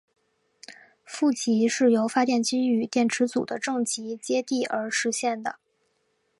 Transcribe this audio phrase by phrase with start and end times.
[1.05, 5.59] 负极是由发电机与电池组的正极接地而实现的。